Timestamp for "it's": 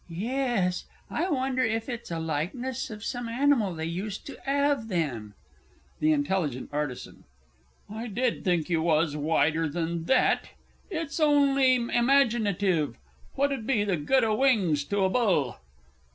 1.87-2.09, 10.89-11.19